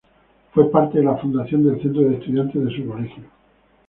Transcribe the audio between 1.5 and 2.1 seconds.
del centro